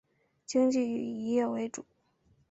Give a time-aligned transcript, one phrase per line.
[0.47, 1.85] 经济以渔业为主。